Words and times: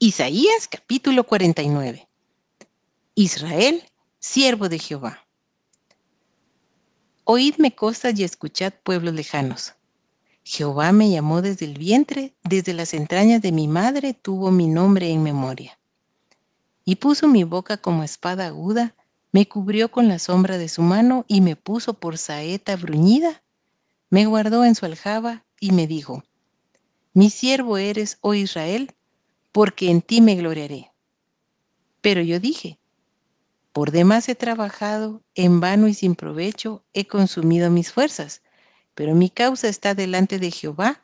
Isaías 0.00 0.68
capítulo 0.70 1.24
49. 1.24 2.08
Israel, 3.16 3.82
siervo 4.20 4.68
de 4.68 4.78
Jehová. 4.78 5.26
Oídme 7.24 7.74
cosas 7.74 8.16
y 8.16 8.22
escuchad 8.22 8.72
pueblos 8.84 9.12
lejanos. 9.14 9.74
Jehová 10.44 10.92
me 10.92 11.10
llamó 11.10 11.42
desde 11.42 11.66
el 11.66 11.76
vientre, 11.76 12.32
desde 12.44 12.74
las 12.74 12.94
entrañas 12.94 13.42
de 13.42 13.50
mi 13.50 13.66
madre 13.66 14.14
tuvo 14.14 14.52
mi 14.52 14.68
nombre 14.68 15.10
en 15.10 15.24
memoria. 15.24 15.80
Y 16.84 16.94
puso 16.94 17.26
mi 17.26 17.42
boca 17.42 17.76
como 17.76 18.04
espada 18.04 18.46
aguda, 18.46 18.94
me 19.32 19.48
cubrió 19.48 19.90
con 19.90 20.06
la 20.06 20.20
sombra 20.20 20.58
de 20.58 20.68
su 20.68 20.82
mano 20.82 21.24
y 21.26 21.40
me 21.40 21.56
puso 21.56 21.94
por 21.94 22.18
saeta 22.18 22.76
bruñida. 22.76 23.42
Me 24.10 24.26
guardó 24.26 24.64
en 24.64 24.76
su 24.76 24.86
aljaba 24.86 25.44
y 25.58 25.72
me 25.72 25.88
dijo, 25.88 26.22
Mi 27.14 27.30
siervo 27.30 27.78
eres, 27.78 28.18
oh 28.20 28.34
Israel, 28.34 28.94
porque 29.58 29.90
en 29.90 30.02
ti 30.02 30.20
me 30.20 30.36
gloriaré. 30.36 30.92
Pero 32.00 32.20
yo 32.20 32.38
dije, 32.38 32.78
por 33.72 33.90
demás 33.90 34.28
he 34.28 34.36
trabajado, 34.36 35.20
en 35.34 35.58
vano 35.58 35.88
y 35.88 35.94
sin 35.94 36.14
provecho 36.14 36.84
he 36.92 37.08
consumido 37.08 37.68
mis 37.68 37.90
fuerzas, 37.90 38.42
pero 38.94 39.16
mi 39.16 39.30
causa 39.30 39.66
está 39.66 39.96
delante 39.96 40.38
de 40.38 40.52
Jehová 40.52 41.02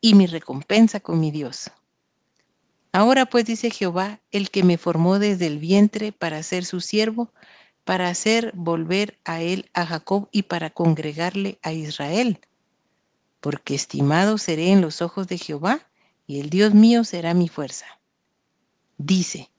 y 0.00 0.14
mi 0.14 0.26
recompensa 0.26 0.98
con 0.98 1.20
mi 1.20 1.30
Dios. 1.30 1.72
Ahora 2.90 3.26
pues 3.26 3.44
dice 3.44 3.68
Jehová, 3.68 4.18
el 4.30 4.48
que 4.48 4.62
me 4.62 4.78
formó 4.78 5.18
desde 5.18 5.46
el 5.46 5.58
vientre 5.58 6.10
para 6.10 6.42
ser 6.42 6.64
su 6.64 6.80
siervo, 6.80 7.34
para 7.84 8.08
hacer 8.08 8.52
volver 8.54 9.18
a 9.26 9.42
él 9.42 9.68
a 9.74 9.84
Jacob 9.84 10.30
y 10.32 10.44
para 10.44 10.70
congregarle 10.70 11.58
a 11.60 11.74
Israel. 11.74 12.40
Porque 13.40 13.74
estimado 13.74 14.38
seré 14.38 14.70
en 14.70 14.80
los 14.80 15.02
ojos 15.02 15.28
de 15.28 15.36
Jehová, 15.36 15.86
y 16.26 16.40
el 16.40 16.50
Dios 16.50 16.74
mío 16.74 17.04
será 17.04 17.34
mi 17.34 17.48
fuerza. 17.48 17.86
Dice, 18.98 19.50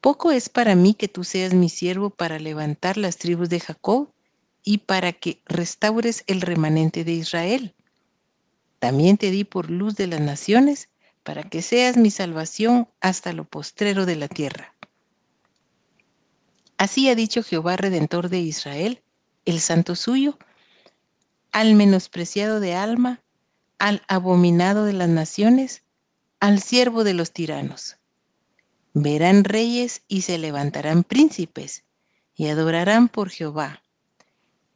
poco 0.00 0.30
es 0.30 0.48
para 0.48 0.74
mí 0.74 0.94
que 0.94 1.08
tú 1.08 1.24
seas 1.24 1.54
mi 1.54 1.68
siervo 1.68 2.10
para 2.10 2.38
levantar 2.38 2.96
las 2.96 3.16
tribus 3.16 3.48
de 3.48 3.60
Jacob 3.60 4.12
y 4.62 4.78
para 4.78 5.12
que 5.12 5.42
restaures 5.46 6.24
el 6.26 6.40
remanente 6.40 7.04
de 7.04 7.12
Israel. 7.12 7.74
También 8.78 9.16
te 9.16 9.30
di 9.30 9.44
por 9.44 9.70
luz 9.70 9.96
de 9.96 10.06
las 10.06 10.20
naciones, 10.20 10.88
para 11.22 11.42
que 11.42 11.62
seas 11.62 11.96
mi 11.96 12.10
salvación 12.10 12.86
hasta 13.00 13.32
lo 13.32 13.44
postrero 13.44 14.04
de 14.04 14.16
la 14.16 14.28
tierra. 14.28 14.74
Así 16.76 17.08
ha 17.08 17.14
dicho 17.14 17.42
Jehová 17.42 17.76
Redentor 17.76 18.28
de 18.28 18.40
Israel, 18.40 19.02
el 19.46 19.60
santo 19.60 19.96
suyo, 19.96 20.38
al 21.50 21.74
menospreciado 21.74 22.60
de 22.60 22.74
alma, 22.74 23.22
al 23.78 24.02
abominado 24.08 24.84
de 24.84 24.92
las 24.92 25.08
naciones, 25.08 25.82
al 26.40 26.60
siervo 26.60 27.04
de 27.04 27.14
los 27.14 27.32
tiranos. 27.32 27.96
Verán 28.92 29.44
reyes 29.44 30.02
y 30.08 30.22
se 30.22 30.38
levantarán 30.38 31.04
príncipes, 31.04 31.84
y 32.36 32.48
adorarán 32.48 33.08
por 33.08 33.30
Jehová, 33.30 33.82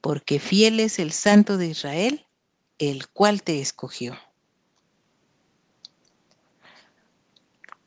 porque 0.01 0.39
fiel 0.39 0.81
es 0.81 0.99
el 0.99 1.13
Santo 1.13 1.57
de 1.57 1.67
Israel, 1.69 2.27
el 2.79 3.09
cual 3.09 3.43
te 3.43 3.61
escogió. 3.61 4.17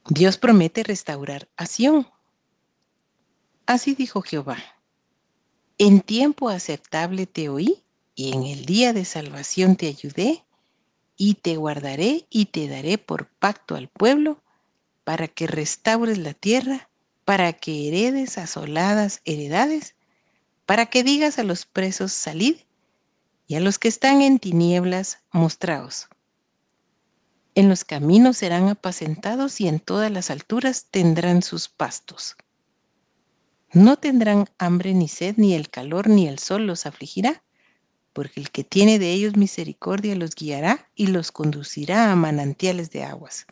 Dios 0.09 0.37
promete 0.37 0.83
restaurar 0.83 1.47
a 1.55 1.65
Sión. 1.65 2.07
Así 3.65 3.95
dijo 3.95 4.21
Jehová, 4.21 4.57
en 5.77 6.01
tiempo 6.01 6.49
aceptable 6.49 7.25
te 7.27 7.49
oí 7.49 7.83
y 8.13 8.33
en 8.33 8.43
el 8.43 8.65
día 8.65 8.91
de 8.93 9.05
salvación 9.05 9.77
te 9.77 9.87
ayudé 9.87 10.43
y 11.23 11.35
te 11.35 11.55
guardaré 11.55 12.25
y 12.31 12.47
te 12.47 12.67
daré 12.67 12.97
por 12.97 13.27
pacto 13.27 13.75
al 13.75 13.89
pueblo 13.89 14.41
para 15.03 15.27
que 15.27 15.45
restaures 15.45 16.17
la 16.17 16.33
tierra, 16.33 16.89
para 17.25 17.53
que 17.53 17.87
heredes 17.87 18.39
asoladas 18.39 19.21
heredades 19.23 19.93
para 20.65 20.87
que 20.87 21.03
digas 21.03 21.37
a 21.37 21.43
los 21.43 21.67
presos, 21.67 22.11
salid, 22.11 22.55
y 23.45 23.55
a 23.55 23.59
los 23.59 23.77
que 23.77 23.87
están 23.87 24.23
en 24.23 24.39
tinieblas, 24.39 25.19
mostraos. 25.31 26.07
En 27.53 27.69
los 27.69 27.83
caminos 27.83 28.37
serán 28.37 28.69
apacentados 28.69 29.61
y 29.61 29.67
en 29.67 29.79
todas 29.79 30.09
las 30.09 30.31
alturas 30.31 30.87
tendrán 30.89 31.43
sus 31.43 31.67
pastos. 31.67 32.35
No 33.73 33.97
tendrán 33.97 34.49
hambre 34.57 34.93
ni 34.95 35.07
sed, 35.07 35.35
ni 35.37 35.53
el 35.53 35.69
calor, 35.69 36.09
ni 36.09 36.27
el 36.27 36.39
sol 36.39 36.65
los 36.65 36.87
afligirá, 36.87 37.43
porque 38.13 38.39
el 38.39 38.51
que 38.51 38.63
tiene 38.63 38.99
de 38.99 39.13
ellos 39.13 39.35
misericordia 39.35 40.15
los 40.15 40.35
guiará 40.35 40.89
y 40.95 41.07
los 41.07 41.31
conducirá 41.31 42.11
a 42.11 42.15
manantiales 42.15 42.91
de 42.91 43.03
aguas. 43.03 43.45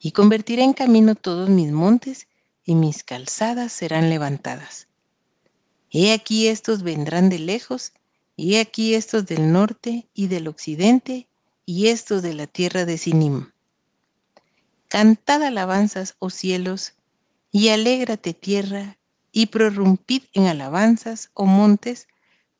Y 0.00 0.12
convertiré 0.12 0.62
en 0.62 0.72
camino 0.72 1.14
todos 1.14 1.48
mis 1.48 1.72
montes, 1.72 2.28
y 2.64 2.74
mis 2.74 3.04
calzadas 3.04 3.72
serán 3.72 4.10
levantadas. 4.10 4.88
He 5.90 6.12
aquí 6.12 6.48
estos 6.48 6.82
vendrán 6.82 7.28
de 7.28 7.38
lejos, 7.38 7.92
y 8.34 8.54
he 8.54 8.60
aquí 8.60 8.94
estos 8.94 9.24
del 9.26 9.52
norte 9.52 10.08
y 10.12 10.26
del 10.26 10.48
occidente, 10.48 11.28
y 11.64 11.88
estos 11.88 12.22
de 12.22 12.34
la 12.34 12.46
tierra 12.46 12.84
de 12.84 12.98
Sinim. 12.98 13.52
Cantad 14.88 15.42
alabanzas, 15.42 16.16
oh 16.18 16.30
cielos, 16.30 16.94
y 17.50 17.68
alégrate 17.68 18.34
tierra, 18.34 18.98
y 19.32 19.46
prorrumpid 19.46 20.22
en 20.32 20.46
alabanzas, 20.46 21.30
oh 21.34 21.46
montes, 21.46 22.08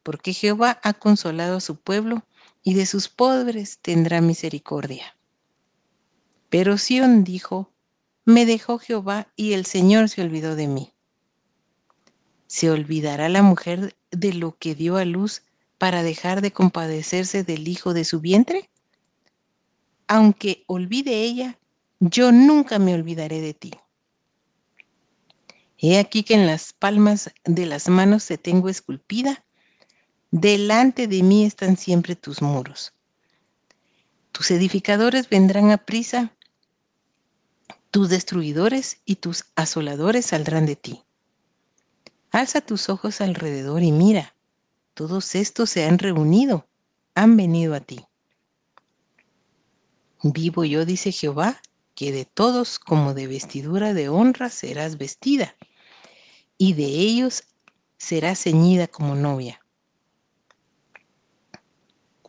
porque 0.06 0.33
Jehová 0.33 0.78
ha 0.84 0.93
consolado 0.93 1.56
a 1.56 1.61
su 1.61 1.75
pueblo, 1.75 2.22
y 2.62 2.75
de 2.75 2.87
sus 2.87 3.09
pobres 3.09 3.81
tendrá 3.83 4.21
misericordia. 4.21 5.17
Pero 6.49 6.78
Sión 6.78 7.25
dijo, 7.25 7.72
me 8.25 8.47
dejó 8.47 8.78
Jehová 8.78 9.27
y 9.34 9.55
el 9.55 9.66
Señor 9.66 10.09
se 10.09 10.22
olvidó 10.22 10.55
de 10.55 10.69
mí. 10.69 10.93
¿Se 12.47 12.71
olvidará 12.71 13.28
la 13.28 13.43
mujer 13.43 13.97
de 14.12 14.33
lo 14.33 14.56
que 14.56 14.77
dio 14.77 14.97
a 14.97 15.05
luz 15.05 15.43
para 15.77 16.05
dejar 16.05 16.41
de 16.41 16.53
compadecerse 16.53 17.43
del 17.43 17.66
hijo 17.66 17.93
de 17.93 18.05
su 18.05 18.21
vientre? 18.21 18.71
Aunque 20.06 20.62
olvide 20.69 21.22
ella, 21.22 21.59
yo 21.99 22.31
nunca 22.31 22.78
me 22.78 22.95
olvidaré 22.95 23.41
de 23.41 23.55
ti. 23.55 23.72
He 25.78 25.99
aquí 25.99 26.22
que 26.22 26.34
en 26.34 26.47
las 26.47 26.72
palmas 26.72 27.33
de 27.45 27.66
las 27.66 27.89
manos 27.89 28.25
te 28.25 28.39
tengo 28.39 28.69
esculpida, 28.69 29.43
delante 30.31 31.07
de 31.07 31.23
mí 31.23 31.45
están 31.45 31.77
siempre 31.77 32.17
tus 32.17 32.43
muros. 32.43 32.93
Tus 34.33 34.51
edificadores 34.51 35.29
vendrán 35.29 35.71
a 35.71 35.79
prisa 35.79 36.33
tus 37.97 38.11
destruidores 38.11 39.01
y 39.07 39.17
tus 39.17 39.47
asoladores 39.55 40.27
saldrán 40.27 40.67
de 40.67 40.77
ti. 40.77 41.03
Alza 42.31 42.61
tus 42.61 42.91
ojos 42.91 43.23
alrededor 43.23 43.83
y 43.83 43.91
mira, 43.91 44.35
todos 44.93 45.35
estos 45.35 45.71
se 45.71 45.87
han 45.87 45.99
reunido, 45.99 46.69
han 47.15 47.39
venido 47.39 47.75
a 47.75 47.81
ti. 47.81 48.05
Vivo 50.23 50.65
yo, 50.65 50.85
dice 50.85 51.11
Jehová, 51.11 51.63
que 51.95 52.13
de 52.13 52.27
todos 52.27 52.79
como 52.79 53.15
de 53.15 53.29
vestidura 53.29 53.95
de 53.95 54.11
honra 54.11 54.51
serás 54.51 54.99
vestida, 54.99 55.57
y 56.59 56.75
de 56.75 56.85
ellos 56.85 57.45
serás 57.97 58.43
ceñida 58.43 58.89
como 58.89 59.15
novia. 59.15 59.65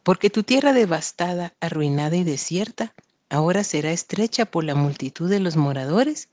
Porque 0.08 0.30
tu 0.30 0.44
tierra 0.44 0.72
devastada, 0.72 1.54
arruinada 1.60 2.16
y 2.16 2.24
desierta, 2.24 2.96
ahora 3.28 3.66
será 3.66 3.92
estrecha 3.92 4.46
por 4.46 4.64
la 4.64 4.74
multitud 4.74 5.30
de 5.30 5.42
los 5.42 5.58
moradores, 5.58 6.30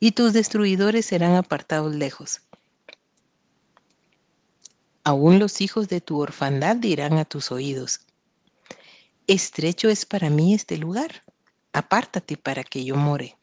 y 0.00 0.12
tus 0.12 0.32
destruidores 0.32 1.04
serán 1.04 1.34
apartados 1.34 1.94
lejos. 1.94 2.40
Aún 5.04 5.38
los 5.38 5.60
hijos 5.60 5.88
de 5.88 6.00
tu 6.00 6.18
orfandad 6.18 6.76
dirán 6.76 7.18
a 7.18 7.26
tus 7.26 7.52
oídos, 7.52 8.06
estrecho 9.26 9.90
es 9.90 10.06
para 10.06 10.30
mí 10.30 10.54
este 10.54 10.78
lugar, 10.78 11.24
apártate 11.74 12.38
para 12.38 12.64
que 12.64 12.86
yo 12.86 12.96
more. 12.96 13.36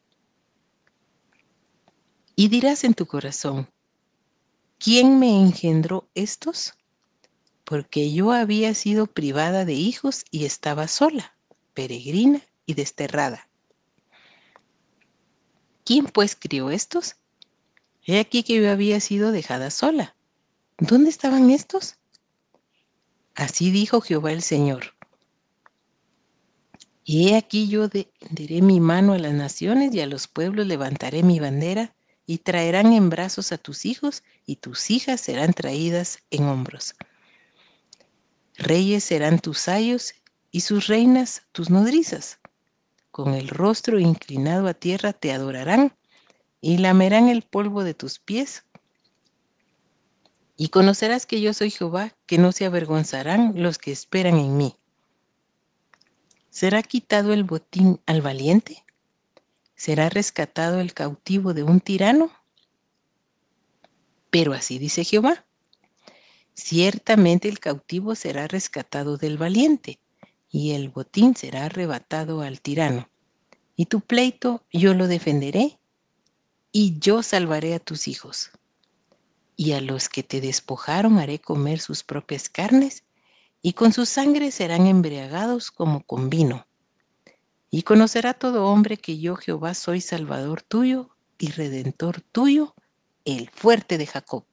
Y 2.36 2.48
dirás 2.48 2.83
en 2.83 2.95
tu 2.95 3.06
corazón, 3.06 3.69
¿quién 4.80 5.19
me 5.19 5.39
engendró 5.39 6.09
estos? 6.15 6.74
Porque 7.69 8.12
yo 8.12 8.31
había 8.31 8.74
sido 8.74 9.06
privada 9.06 9.63
de 9.63 9.74
hijos 9.74 10.25
y 10.31 10.45
estaba 10.45 10.88
sola 10.88 11.36
peregrina 11.75 12.42
y 12.66 12.74
desterrada. 12.74 13.48
¿Quién 15.86 16.07
pues 16.07 16.36
crió 16.36 16.71
estos? 16.71 17.18
He 18.04 18.19
aquí 18.19 18.42
que 18.42 18.56
yo 18.56 18.71
había 18.71 19.00
sido 19.00 19.31
dejada 19.31 19.69
sola. 19.69 20.16
¿Dónde 20.80 21.12
estaban 21.12 21.51
estos? 21.51 21.98
Así 23.36 23.69
dijo 23.69 24.01
Jehová 24.01 24.31
el 24.31 24.42
Señor. 24.42 24.95
Y 27.04 27.30
he 27.30 27.38
aquí 27.38 27.68
yo 27.68 27.88
tenderé 27.88 28.63
mi 28.63 28.80
mano 28.80 29.13
a 29.13 29.19
las 29.19 29.33
naciones 29.33 29.94
y 29.94 30.01
a 30.01 30.07
los 30.07 30.27
pueblos 30.27 30.65
levantaré 30.65 31.22
mi 31.22 31.39
bandera 31.39 31.94
y 32.25 32.39
traerán 32.39 32.94
en 32.94 33.12
brazos 33.12 33.51
a 33.51 33.60
tus 33.60 33.86
hijos 33.86 34.24
y 34.48 34.56
tus 34.56 34.89
hijas 34.89 35.22
serán 35.22 35.54
traídas 35.54 36.24
en 36.31 36.45
hombros. 36.45 36.95
Reyes 38.59 39.06
serán 39.06 39.39
tus 39.39 39.69
ayos 39.69 40.13
y 40.51 40.61
sus 40.61 40.88
reinas 40.88 41.44
tus 41.53 41.69
nodrizas. 41.69 42.39
con 43.11 43.33
el 43.33 43.47
rostro 43.50 44.00
inclinado 44.00 44.67
a 44.67 44.73
tierra 44.73 45.11
te 45.13 45.33
adorarán 45.33 45.94
y 46.61 46.77
lamerán 46.77 47.27
el 47.27 47.41
polvo 47.41 47.83
de 47.83 47.94
tus 47.94 48.19
pies. 48.19 48.63
Y 50.56 50.69
conocerás 50.69 51.25
que 51.25 51.41
yo 51.41 51.53
soy 51.53 51.69
Jehová, 51.71 52.15
que 52.25 52.38
no 52.38 52.51
se 52.51 52.65
avergonzarán 52.65 53.53
los 53.61 53.77
que 53.77 53.91
esperan 53.91 54.38
en 54.38 54.56
mí. 54.56 54.75
¿Será 56.50 56.83
quitado 56.83 57.33
el 57.33 57.44
botín 57.44 58.00
al 58.05 58.21
valiente? 58.21 58.85
¿Será 59.75 60.09
rescatado 60.09 60.79
el 60.79 60.94
cautivo 60.94 61.53
de 61.53 61.63
un 61.63 61.79
tirano? 61.81 62.31
Pero 64.29 64.53
así 64.53 64.79
dice 64.79 65.03
Jehová. 65.03 65.45
Ciertamente 66.59 67.47
el 67.47 67.59
cautivo 67.59 68.15
será 68.15 68.45
rescatado 68.45 69.15
del 69.15 69.38
valiente, 69.38 70.01
y 70.51 70.71
el 70.71 70.89
botín 70.89 71.33
será 71.33 71.65
arrebatado 71.65 72.41
al 72.41 72.59
tirano. 72.59 73.09
Y 73.77 73.85
tu 73.85 74.01
pleito 74.01 74.65
yo 74.69 74.94
lo 74.94 75.07
defenderé, 75.07 75.79
y 76.73 77.00
yo 77.00 77.23
salvaré 77.23 77.75
a 77.75 77.79
tus 77.79 78.09
hijos. 78.09 78.51
Y 79.56 79.71
a 79.71 79.79
los 79.79 80.09
que 80.09 80.21
te 80.21 80.41
despojaron 80.41 81.17
haré 81.17 81.39
comer 81.39 81.79
sus 81.79 82.03
propias 82.03 82.50
carnes, 82.50 83.03
y 83.62 83.71
con 83.71 83.94
su 83.94 84.05
sangre 84.05 84.51
serán 84.51 84.85
embriagados 84.85 85.71
como 85.71 86.03
con 86.03 86.29
vino. 86.29 86.67
Y 87.71 87.83
conocerá 87.83 88.33
todo 88.33 88.65
hombre 88.65 88.97
que 88.97 89.17
yo 89.17 89.38
Jehová 89.38 89.73
soy 89.73 90.01
Salvador 90.01 90.62
tuyo 90.62 91.15
y 91.38 91.51
Redentor 91.51 92.19
tuyo, 92.19 92.75
el 93.23 93.50
fuerte 93.50 93.97
de 93.97 94.07
Jacob. 94.07 94.49